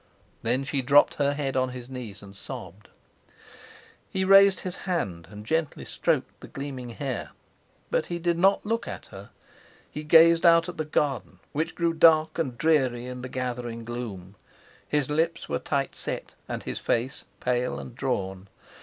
[0.41, 2.89] Then she dropped her head on his knees and sobbed.
[4.09, 7.33] He raised his hand and gently stroked the gleaming hair.
[7.91, 9.29] But he did not look at her.
[9.91, 14.35] He gazed out at the garden, which grew dark and dreary in the gathering gloom.
[14.89, 18.47] His lips were tight set and his face pale and drawn.